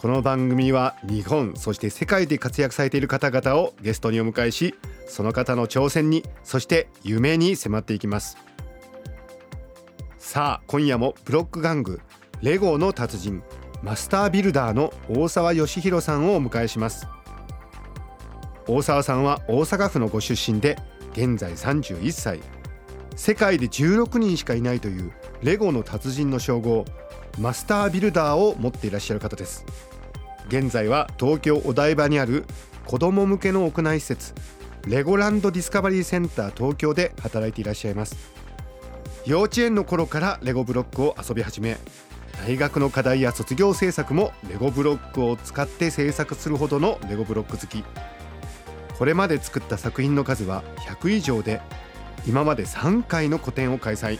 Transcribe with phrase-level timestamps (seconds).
[0.00, 4.74] この番組は日本そして世界で活躍されている方々をゲストにお迎えし
[5.06, 8.38] その方の挑戦にそして夢に迫っていきます。
[10.16, 12.00] さあ今夜もブロック玩具
[12.40, 13.42] レゴの達人
[13.82, 17.06] マスタービルダーの大沢義弘さんをお迎えします。
[18.66, 20.78] 大沢さんは大阪府のご出身で
[21.12, 22.40] 現在31歳。
[23.16, 25.12] 世界で16人しかいないという
[25.42, 26.86] レゴの達人の称号
[27.38, 29.64] マスタービルダーを持っていらっしゃる方です。
[30.48, 32.44] 現在は東京お台場にある
[32.86, 34.34] 子ども向けの屋内施設
[34.86, 38.16] レゴランドディスカバリーセンター東京で働いていらっしゃいます。
[39.26, 41.76] 幼稚園の頃からレゴブロックを遊び始め
[42.46, 47.84] 大学の課題や卒業制作もレゴブロックを使って制作するほどのレゴブロック好き。
[48.98, 51.60] これまで作った作品の数は100以上で
[52.26, 54.18] 今まで3回の個展を開催。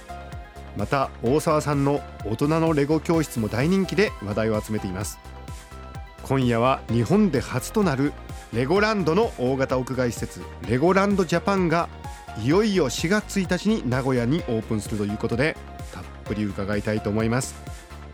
[0.77, 5.19] また大沢さんの大人のレゴ教室も大人気で話題を集めています。
[6.23, 8.13] 今夜は日本で初となる
[8.53, 11.89] レゴランドの大型屋外施設レゴランドジャパンが
[12.39, 15.57] いよいよ4月1日に名古屋にオープンするということで
[15.93, 17.55] たっぷり伺いたいと思います。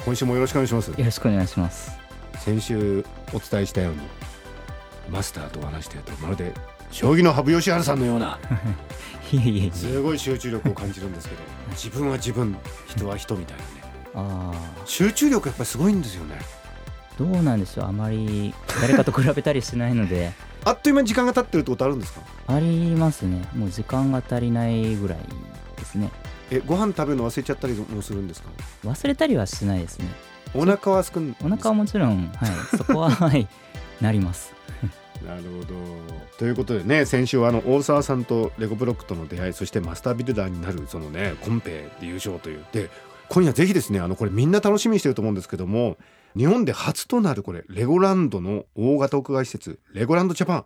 [0.04, 0.90] 今週もよろしくお願いします。
[0.90, 1.92] よろしくお願いします。
[2.38, 4.00] 先週お伝えしたように
[5.10, 6.54] マスターと話してるとまるで
[6.90, 8.38] 将棋の羽生善治さんのような。
[9.32, 11.40] いえいえすごい集中力を感じるんですけど
[11.72, 12.56] 自分は自分
[12.86, 13.68] 人は人みたいなね。
[14.14, 14.52] あ
[14.84, 16.36] 集中力やっぱりすごいんですよね。
[16.40, 16.44] あ
[17.18, 20.32] どうなんでしょうあまり誰かと比べたりしないので。
[20.64, 22.20] あっという間に時間が経ってるってことあるんですか？
[22.48, 23.42] ありますね。
[23.54, 25.18] もう時間が足りないぐらい
[25.76, 26.10] ですね。
[26.50, 28.48] えご飯食べるの忘れちゃったりもするんですか？
[28.84, 30.06] 忘れたりはしないですね。
[30.54, 32.76] お腹はすくんお腹はもちろんはい。
[32.76, 33.48] そこははい。
[34.00, 34.52] なります
[35.24, 35.74] なるほど。
[36.38, 42.64] ということでね先週はあの大沢さんとレゴブロックとの出会いそしてマスタービルダーになるそのねコンペで優勝という。
[42.72, 42.90] で
[43.28, 45.96] 今夜ぜひですねあのこれみんな楽しみにしてると思うんですけども
[46.36, 50.64] 日本で初となるこれレゴランドの大型屋外施設レゴランドジャパン。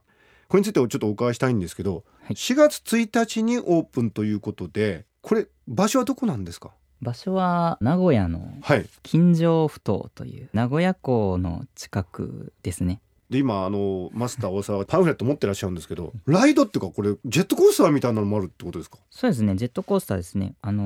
[0.49, 2.34] これについてちょっとお伺いしたいんですけど、はい。
[2.34, 6.72] 4月1日にオープンということでこれ場所はどこなんですか？
[7.00, 8.87] 場所は名古屋のはい。
[9.05, 18.98] 金城埠頭という名古屋港の近くですねで今あのマスター 大沢はパンフレット持ってらっしゃるんですけどライドっていうかこれジェットコースターみたいなのもあるってことですか？
[19.10, 19.54] そうですね。
[19.56, 20.54] ジェットコースターですね。
[20.60, 20.82] あの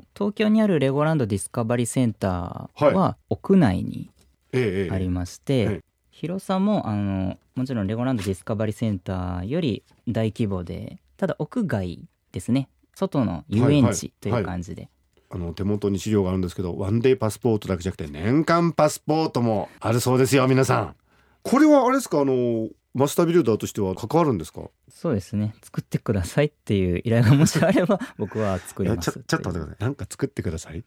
[0.00, 4.08] ー東京にあるレゴランドディスカバリーセンターは屋内に
[4.52, 5.80] ありまして、はい
[6.12, 11.98] 広さもあのもちろんレゴランドディスカバリーセンターより大規模でただ屋外
[12.32, 12.68] ですね。
[12.94, 14.90] 外の遊園地という感じで、
[15.30, 20.94] あの手元に資料があるんですけどワンデーパスポートだけじゃなくて年間パスポートもあるそうですよ皆さん
[21.42, 22.20] これはあれですか？
[22.20, 24.62] あのマスタービルダーとしては関わるんですか？
[24.88, 25.54] そうですね。
[25.62, 29.12] 作ってくださいっていう依頼がもしあれば 僕は作ります。
[29.12, 29.84] ちょちょっと待ってください。
[29.84, 30.84] なんか作ってください？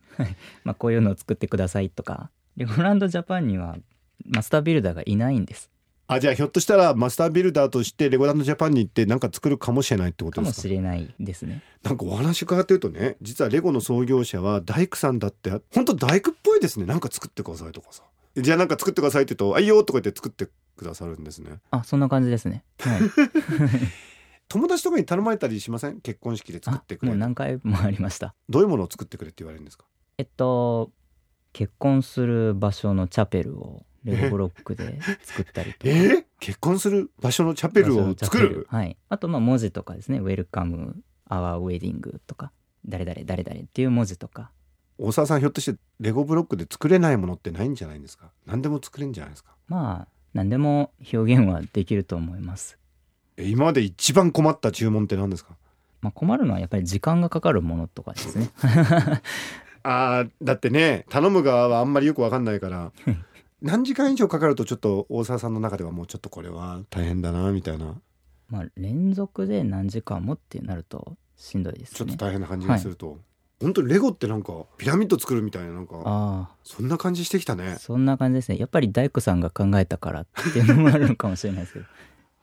[0.64, 2.30] まあ、こういうのを作ってくださいとか。
[2.58, 3.78] レゴランドジャパンには
[4.26, 5.70] マスタービルダーがいないんです。
[6.06, 10.62] あじゃあひょっとしたらマスタービルダーとしてレゴランドジャパンに行ってなんか作るかもしれないってことかもですか？
[10.64, 11.64] しれないですね。
[11.82, 16.86] なんかお話伺ってるとね実はレゴの創業者は大工さんだって本当大工っぽいですね。
[16.86, 18.04] なんか作ってくださいとかさ
[18.36, 21.60] じゃあなんか作ってくださいって言うと「あいいよ」とか言って作ってくださるんですね。
[21.72, 22.64] あそんな感じですね。
[22.80, 23.02] はい。
[24.50, 26.02] 友達とかに頼まれたりしません？
[26.02, 28.36] 結婚式で作あってくれともう何回もありました。
[28.50, 29.86] どういうものを作ってくれって言われるんですか？
[30.18, 30.92] えっと
[31.54, 35.84] 結婚する場所のチャペルをレゴブロックで 作ったりとか。
[35.86, 38.68] えー、結婚する場所のチャペルを作る？
[38.70, 38.98] はい。
[39.10, 42.52] あとまあ文字とかですね「ウェルカム・アワー・ウェディング」とか
[42.86, 44.52] 「誰々誰々」っていう文字とか
[44.98, 48.32] 大沢さんひょっとしてレゴブロックで作れないものってないんじゃないんですか？
[48.46, 49.56] 何でも作れんじゃないですか？
[49.68, 52.78] まあ何でも表現はできると思います。
[53.38, 55.56] え今まで一番困った注文って何ですか？
[56.02, 58.50] まあ困るのはやっぱり時間がかかるものとかですね。
[59.86, 62.92] あーだってね頼む側はあんまりよくわかんないから。
[63.62, 67.96] 何時間以上かかるとちょっと大沢さんの中ではもうちょっとこれは大変だなみたいな。
[68.50, 71.96] まあ連続で何時間もってなるとしんどいですね。
[71.98, 73.20] ちょっと大変な感じがすると、
[73.62, 77.74] 本当にレゴってなんかピラミッド作るみたいななんかあそんな感じしてきたね。
[77.74, 78.58] あそんな感じですね。
[78.58, 81.86] やっぱり大工さんが考えたからっていうのもあるのかもしれないですけど。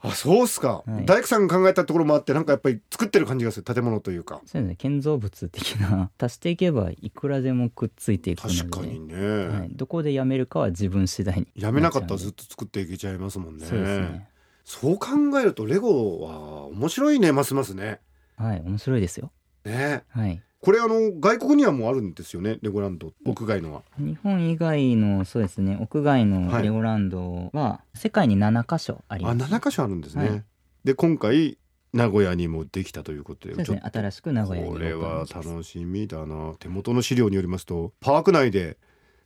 [0.03, 1.05] あそうっすか、はい。
[1.05, 4.41] 大工さんが考えたところもあってなんかやっぱり作ってる感じがする建物というか。
[4.47, 4.77] そうですね。
[4.77, 8.57] 建造物的な足していけばいくらでもくっついていくので。
[8.61, 11.49] 確かにね、はい、どこでやめるかは自分次第に。
[11.55, 13.67] やめなかったらずっっと作っていけちゃいますもんね。
[13.67, 14.29] そうですね。
[14.65, 18.01] そう考えるとレゴは面白いねますますね。
[18.37, 18.63] はい。
[18.65, 19.33] 面白いですよ。
[19.67, 20.05] ね。
[20.09, 23.13] はいこれあの外国にはもうあるんですよねレゴランド。
[23.25, 23.83] 屋外のは。
[23.99, 26.63] 日本以外のそうですね屋外のはい。
[26.63, 30.45] レゴランドは世界に7カ所ありあます、7箇所あるんですね、はい。
[30.85, 31.59] で今回
[31.93, 36.55] 名古屋にもできたということでそうですね新しく名古屋にこれは楽しみだな。
[36.59, 38.77] 手元の資料によりますとパーク内で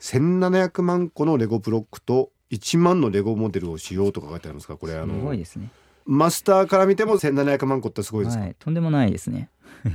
[0.00, 5.70] 1700万個のレゴブロックと1万のレゴモデルを使用とか書いてありますかこれあすのごいですね。
[6.06, 9.48] マスターから見ても1700万個ってすごいですか、はいとんでもないですね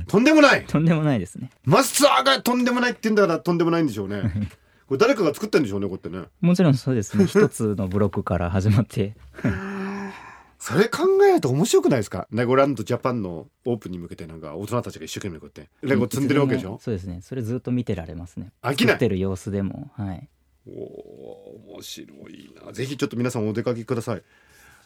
[0.06, 0.64] とんでもない。
[0.66, 1.50] とんでもないですね。
[1.64, 4.22] マスターがとんでもないって言うんだからとんでもないんでしょうね。
[4.86, 6.24] これ誰かが作ったんでしょうねこうやってね。
[6.40, 7.26] もちろんそうですね。
[7.26, 9.14] 一つのブロックから始まって。
[10.58, 12.28] それ考えると面白くないですか？
[12.32, 16.78] レゴランドジャパンのオープンに向けてなんか大人たちが一生懸命こうやってレゴ積んでるわけでしょ？
[16.82, 17.20] そうですね。
[17.22, 18.52] それずっと見てられますね。
[18.62, 18.98] 飽きない。
[18.98, 19.90] てる様子でも。
[19.96, 20.28] はい。
[20.66, 22.72] おー面白いな。
[22.72, 24.22] ぜひちょっと皆さんお出かけください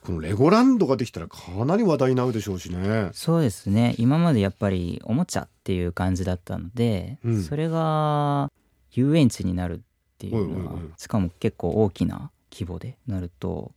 [0.05, 3.09] このレゴランドができたらかなり話題になるでしょうしね。
[3.15, 3.95] そうですね。
[3.97, 7.43] 今までやっぱりおもちゃっていう感じだったので、うん。
[7.43, 8.53] それが
[8.93, 9.81] 遊園地になるっ
[10.19, 13.73] ていうのは、しかも結構大きな規模でなると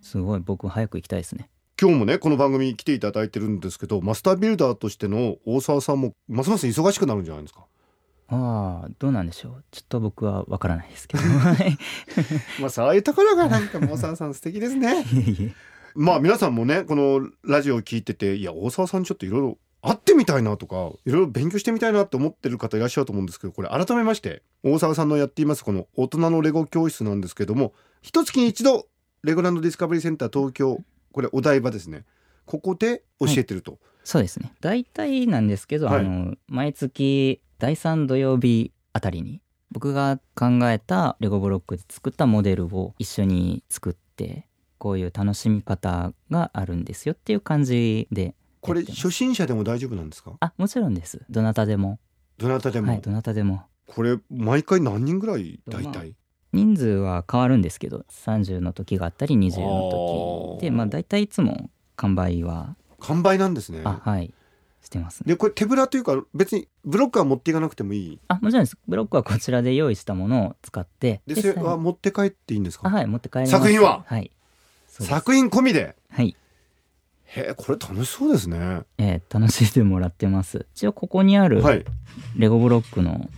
[0.00, 1.50] すごい僕早く行きたいですね。
[1.80, 7.64] 今日もねこの番組に来ていただいてるんですけどマスタービルダーとしての大沢さんもますます忙しくなるんじゃないですか
[8.30, 9.64] ああどうなんでしょう。
[9.70, 11.22] ちょっと僕はわからないですけど。
[11.22, 11.78] は い
[12.60, 15.04] まあそういうところがなんか大沢さん素敵ですね。
[15.94, 27.72] まあ皆さんもねこのラジオを聞いてていや大沢さんちょっといろいろ会ってみたいなとかいろいろ勉強してみたいなって思ってる方いらっしゃると思うんですけどこれ改めまして大沢さんのやっていますこの大人のレゴ教室なんですけども
[28.02, 28.86] 一月に一度
[29.24, 30.78] レゴランドディスカバリーセンター東京
[31.12, 32.04] これお台場ですね。
[32.46, 34.52] ここで教えてると、そうですね。
[34.60, 36.00] 大体なんですけど、はい。
[36.00, 39.40] あの毎月第3土曜日あたりに
[39.70, 44.46] 僕が考えたレゴブロックで作ったモデルを一緒に作って
[44.78, 50.32] こういう楽しみ方があるんですよっていう感じでこれ初心者でも大丈夫なんですか？
[50.40, 51.20] あもちろんです。
[51.30, 51.98] どなたでも。
[52.38, 53.62] どなたでも、はいどなたでも。
[53.86, 55.60] これ毎回何人ぐらい？
[55.68, 56.14] 大体、
[56.52, 60.62] 人数は変わるんですけど30の時があったり20あーの時。
[60.62, 62.76] でまあ大体いつも完売は。
[63.00, 63.80] 完売なんですね。
[63.84, 64.32] あはい
[64.82, 65.24] してますね。
[65.26, 68.18] でこれ手ぶらというか別にブロックは持っていかなくてもいい？
[68.28, 68.76] あもちろんです。
[68.88, 72.88] ブロックはこちらで用意したものを使ってでそれは持って帰っていいんですか？
[72.88, 74.04] あはい持って帰り作品は？
[74.06, 74.30] はい。
[74.88, 75.96] 作品込みで？
[76.10, 76.36] はい、
[77.24, 78.82] へえこれ楽しそうですね。
[78.98, 80.66] えー楽しんでもらってます。
[80.74, 81.84] 一応ここにあるはい。
[82.36, 83.30] レゴブロックの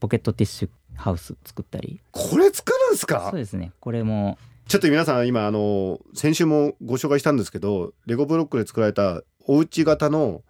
[0.00, 2.00] ポケットティッシュハウス作ったり。
[2.10, 3.28] これ作るんですか？
[3.30, 3.72] そうですね。
[3.80, 10.42] これもちょっと皆さん今あの先週もご紹介したんですけどレゴブロックで作られたお家型の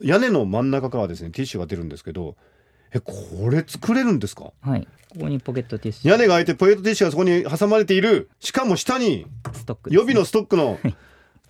[0.00, 2.36] 屋根の真ん中からですねティッシュが出るんですけど
[2.92, 3.12] えこ
[3.50, 4.52] れ作れるんですか？
[4.62, 4.88] はい。
[5.10, 6.10] ここにポケットティッシュ。
[6.10, 8.30] 屋根が開いてポケットティッシュがそこに挟まれている。
[8.40, 10.00] しかも下にストックですね。
[10.00, 10.78] 予備のストックの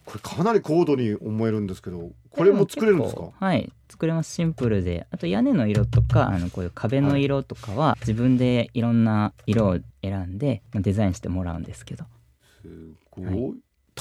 [0.04, 3.30] これかなり高度に思えるんですけどこれも作れるんですか？
[3.38, 3.72] はい。
[3.88, 4.34] 作れます。
[4.34, 5.06] シンプルで。
[5.12, 12.04] あと屋根の色とかあのこういう壁の色とかは自分でいろんな色を選んでまあデザインしてもらうんですけど。
[12.62, 12.68] す
[13.16, 13.54] ごい、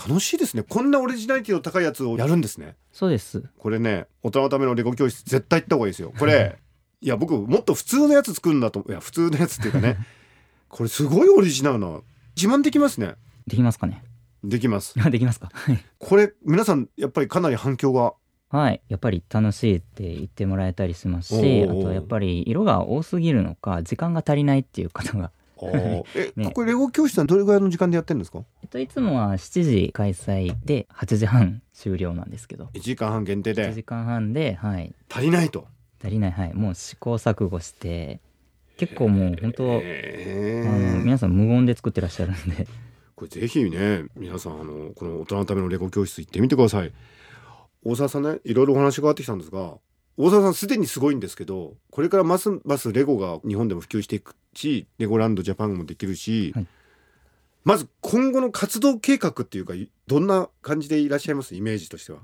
[0.07, 0.63] 楽しいですね。
[0.63, 2.75] こんなオリジナリティの高いやつをやるんですね。
[2.91, 3.43] そうです。
[3.57, 6.13] これね大人のためのレゴ教室絶対行った方がいいですよ。
[6.17, 6.57] これ
[7.01, 7.07] い。
[7.07, 9.97] や僕もっと普通のやつ作るんだといや普通のやつっていうかね。
[10.69, 12.01] これすごいオリジナルな。
[12.35, 13.15] 自慢できますね。
[13.47, 14.03] できますかね？
[14.43, 14.93] できます。
[15.09, 15.49] できますか？
[15.53, 15.83] はい。
[15.97, 18.13] これ皆さんやっぱりかなり反響が。
[18.49, 18.81] はい。
[18.87, 25.31] やっぱり楽しいって言ってもらえたりしますおしーあとやっぱり色が多すぎるのか時間が足りないっていう方が
[25.63, 26.51] え、ね。
[26.51, 28.43] これレゴ教室はどれぐらいの時間でやってるんですか？
[28.61, 32.65] えっといつもは7時開催で8時半終了なんですけど。
[32.73, 34.93] 1時間半限定1で時間半ではい。
[35.09, 35.67] 足りないと。
[36.01, 36.53] 足りないはい。
[36.53, 38.19] もう試行錯誤して
[38.77, 39.81] 結構もう本当あの
[41.03, 42.67] 皆さん無言で作ってらっしゃるんで。
[43.15, 46.93] これぜひね皆さんあのこの大人のためのレゴ教室行ってみてください。
[47.83, 49.75] 大沢さんねいろいろお話があってきたんですが
[50.17, 56.67] 大沢さんすでにすごいんですけどこれからますますレゴが日本でも普及していくしレゴランドジャパンもできるし、はい。
[57.63, 61.53] まず今後の活動計画っていうかいどんな感じでいらっしゃいます？
[61.55, 62.19] イメージとしては。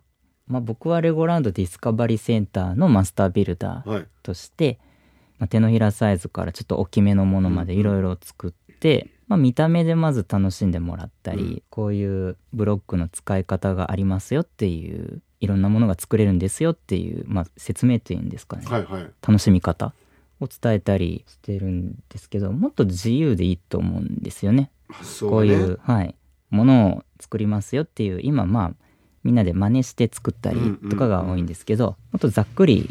[0.48, 4.08] まあ僕はレゴランドディスカバリーセンターのマスタービルダーはい。
[4.24, 4.80] として、
[5.38, 11.64] まあ、手のひらサイズからちょっと大きめのものまでいろいろ作って、まあ、見た目でまず楽しんでもらったり、うん。
[11.70, 19.10] こういうブロックの使い方がありますよっていういろんなものが作れるんですよっていう、まあ、説明というんですかね、はいはい。
[19.22, 19.94] 楽しみ方
[20.40, 24.72] を伝えたりしてるんですけどもっと自由でいいと思うんですよね。
[24.88, 25.50] 発想がね。
[25.50, 26.16] こういう、はい、
[26.50, 28.72] ものを作りますよっていう今まあ
[29.26, 30.90] みんなで真似して作ったりうんうん。
[30.90, 32.90] とかが多いんですけど、もっとざっくり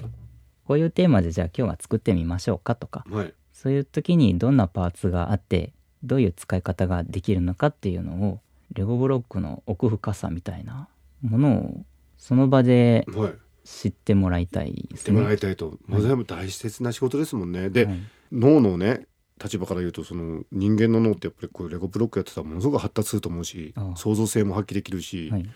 [0.67, 3.33] こういうテーマでじゃあ今日は作ってみましょうかとかはい。
[3.55, 8.41] そういう時にどんなパーツがあってどういう使い方ができるのかっていうのを
[8.75, 10.89] レゴブロックの奥深さみたいな
[11.23, 11.85] ものを
[12.23, 13.35] その場ではい。
[13.65, 14.99] 知ってもらいたいですね。
[14.99, 17.69] してもらいたいと、まあ、全部大切な仕事ですもんね。
[17.69, 18.01] で、はい。
[18.31, 19.07] 脳のね
[19.43, 25.49] 立場から言うとその人間の脳ってやっぱりこうレゴブロックやってたらものすごく発達すると思うし創造性も発揮できるし、はい。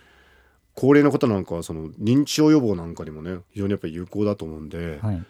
[0.74, 5.22] 高齢の方なんかはその認知症予防なんかにもね非常にやっぱり有効だと思うんで、はい。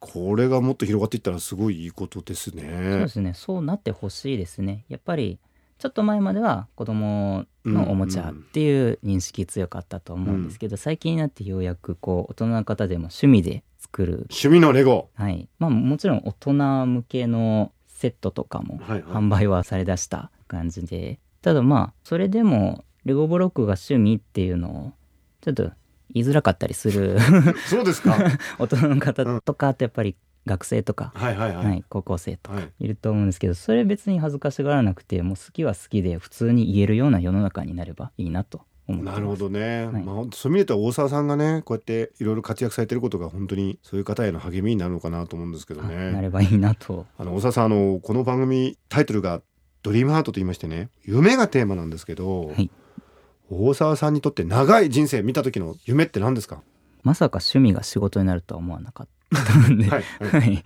[0.00, 3.08] これがもっと広がっていったらすごいいいことですそうねで。
[3.08, 3.34] すね。
[3.34, 4.84] そうなってほしいですね。
[4.88, 5.38] やっぱり
[5.82, 14.12] ちょっと前までは子供のおもちゃっていう認識強かったと思うんですけど、最近になってようやくこう大人の方でも趣味で作る。
[14.30, 15.08] 趣味のレゴ。
[15.14, 15.48] はい。
[15.58, 24.92] まあもちろん大人向けのセットとかもはいはい販売はされだした感じで、ただまあそれでもレゴブロックが趣味っていうのを
[25.40, 25.64] ちょっと
[26.14, 27.18] 言いづらかったりする。
[27.66, 28.16] そうですか。
[28.60, 30.14] 大人の方とかってやっぱり
[30.46, 32.72] 学生とか、はいはいはい、はい、高校生とかはい。
[32.80, 39.14] いると思うんですけどそれ別に恥ずかしがらなくてもう好きは好きで普通に言えるような世の中になればいいなと思ってます。
[39.14, 40.02] なるほどね、はい。
[40.02, 47.06] まあそういう意味で言うと大沢さんがねこうやっていろいろ活躍されてることが本当にそういう方への励みになるのかなと思うんですけどあなねればいいなと。
[47.18, 49.40] あの大沢さんあのこの番組タイトルが
[49.82, 52.70] 「ドリームハート」と言いましてね夢がテーマなんですけど、はい。
[53.50, 56.62] 大沢さんにとって長い人生見た時の夢って何ですか？
[57.02, 60.64] まさか趣味が仕事になるとは思わなかったんで、はいはい、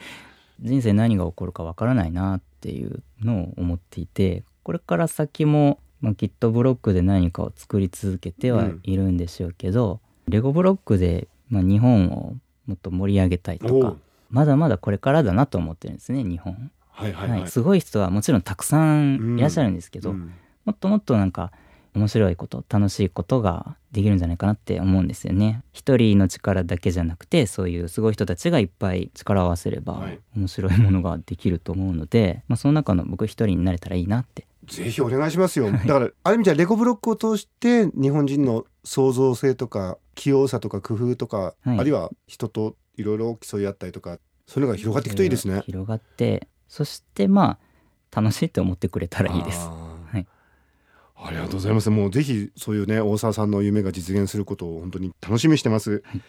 [0.61, 12.35] 人生何が起こるかわからないなっていうのを思っていてこれから先も、まあ、きっとブロックで何かを作り続けてはいるんでしょうけど、レゴブロックで、まあ、日本を
[12.67, 13.95] もっと盛り上げたいとか
[14.29, 17.51] まだまだこれからだなと思ってるんですね日本、はいはいはい、はい。
[17.51, 20.33] すごい人はもちろんたくさんいらっしゃるんですけど、うん。
[20.65, 21.53] もっともっとなんか
[21.97, 25.63] 面白いこと楽しいことができるんじゃないかなって思うんですよね。
[25.73, 30.21] 一人の力だけじゃなくてそういうすごい人たちがいっぱい力を合わせればはい。
[30.37, 34.47] 面白いものができると思うので、まあ、その中の僕一人になれたらいいなって。
[34.67, 35.73] ぜひお願いしますよ。
[35.73, 41.79] だからある意味じゃレゴブロックを通して日本人の創造性とか器用さとか工夫とか、はい。
[41.79, 45.63] あるいは人といろいろ競い合ったりとかそういうのが広がっていくといいですね。
[45.65, 47.59] 広がってそしてま
[48.13, 49.69] あ楽しいって思ってくれたらいいです
[51.27, 51.91] ありがとうございます。
[51.91, 56.03] もうぜひそういうね大沢さんの夢が実現することを本当に楽しみにしてます。
[56.05, 56.23] はい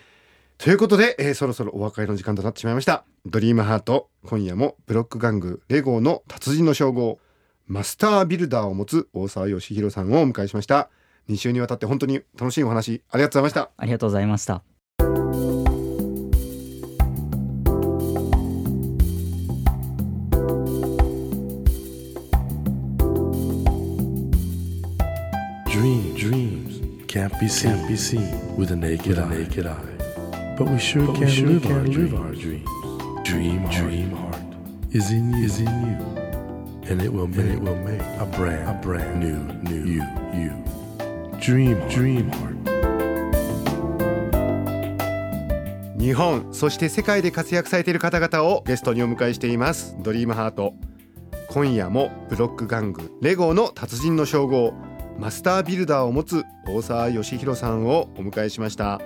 [0.58, 3.06] ということで、えーそろそろお別れの時間となってしまいました。
[3.28, 7.20] ドリームハート今夜もブロック玩具レゴの達人の称号
[7.68, 10.90] マスタービルダーを持つ大沢義弘さんをお迎えしました。
[11.30, 13.72] 2週にわたって本当に楽しいお話ありがとうございました。
[13.78, 14.77] ありがとうございました
[27.28, 29.28] can't be seen, can't be seen with a naked, eye.
[29.28, 30.56] naked eye.
[30.58, 32.70] But we sure can, live, our live our dreams.
[33.26, 34.42] Dream, heart, dream heart
[34.92, 35.98] is in you, is in you,
[36.90, 40.04] and it will make, it will make a brand, a brand new, new you,
[40.34, 40.54] you.
[41.42, 42.54] Dream, heart, dream heart.
[46.00, 50.76] 日本そして世界で活躍されている方々をゲストにお迎えしていますドリームハート
[51.50, 54.74] 今夜もブロック玩具レゴの達人の称号
[55.18, 59.02] マスタービルダーを持つ大沢義弘さんをお迎えしました。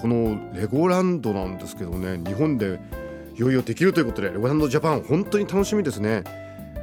[0.00, 2.80] このレゴランドなんですけどね日本で
[3.36, 6.24] いよいよできるということでレゴランドジャパン本当に楽しみですね。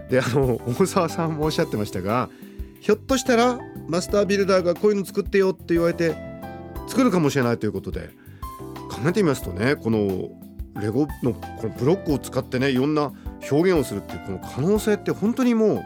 [0.09, 2.29] であの大沢さんもおっしゃってましたが
[2.79, 6.15] ひょっとしたらマスタービルダーがこういうの作ってよって言われて
[6.87, 8.09] 作るかもしれないということで
[8.89, 10.29] 考えてみますとねこの
[10.79, 13.11] レゴのこのブロックを使ってねいろんな
[13.51, 15.83] 表現をするっていうこの可能性って本当にもう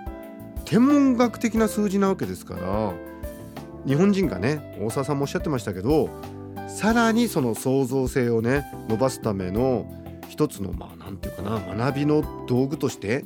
[0.66, 2.94] 天文学的な数字なわけですから
[3.86, 6.10] 日本人がね大沢さんもおっしゃってましたけど
[6.68, 9.92] さらにその創造性をね伸ばすための
[10.30, 13.26] 一つのまあなんていうかな学びの道具として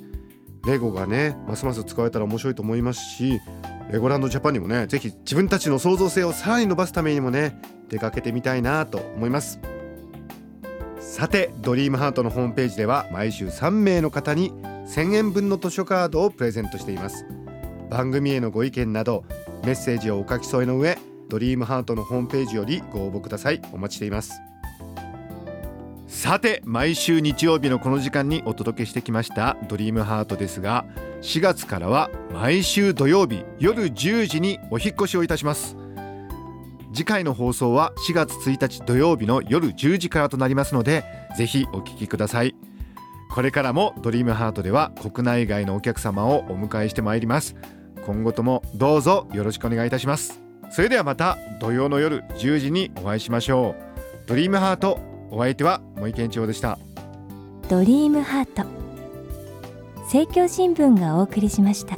[0.66, 3.40] レゴがねますます使われたら面白いと思いますし
[3.92, 9.60] レゴランドジャパンにもねぜひ自分たちの創造性をさらに伸ばすためにもね出かけてみたいなと思います。
[11.00, 14.52] さてドリームハートのホームページでは毎週3名の方に
[14.86, 17.26] 1000円分の図書カードをプレゼントしています。
[17.90, 19.24] 番組へのご意見など
[19.64, 20.98] メッセージをお書き添えの上
[21.30, 23.62] ドリームハートのホームページよりご応募ください。
[23.74, 24.34] お待ちしています。
[26.08, 30.86] さて毎週日曜日のこの時間にお届けしてきましたドリームハートですが
[31.22, 35.76] 4月からは毎週土曜日夜10時にお引越しをいたします。
[36.94, 41.04] 次回の放送は4月1日土曜日の夜10時からとなりますので
[41.38, 42.56] ぜひお聞きください。
[43.36, 47.58] これからもドリームハートでは国内外のお客様をお迎えしてまいります。
[48.06, 50.40] 今後ともどうぞよろしくお願いいたします。
[50.72, 54.28] それではまた土曜の夜10時にお会いしましょう。
[54.30, 55.02] ドリームハート
[55.32, 56.80] お相手は森健一郎でした。
[57.68, 58.64] ドリームハート。
[60.04, 61.98] 政教新聞がお送りしました。